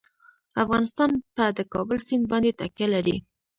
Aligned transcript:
افغانستان 0.63 1.09
په 1.35 1.45
د 1.57 1.59
کابل 1.73 1.97
سیند 2.07 2.25
باندې 2.31 2.51
تکیه 2.59 2.87
لري. 2.95 3.15